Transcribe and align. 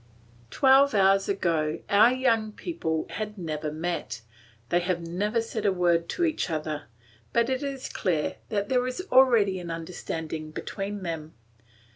Twelve 0.49 0.95
hours 0.95 1.29
ago 1.29 1.79
our 1.87 2.11
young 2.11 2.53
people 2.53 3.05
had 3.11 3.37
never 3.37 3.71
met; 3.71 4.21
they 4.69 4.79
have 4.79 4.99
never 5.05 5.41
said 5.43 5.63
a 5.63 5.71
word 5.71 6.09
to 6.09 6.25
each 6.25 6.49
other; 6.49 6.85
but 7.33 7.51
it 7.51 7.61
is 7.61 7.87
clear 7.87 8.37
that 8.49 8.67
there 8.67 8.87
is 8.87 9.05
already 9.11 9.59
an 9.59 9.69
understanding 9.69 10.49
between 10.49 11.03
them. 11.03 11.35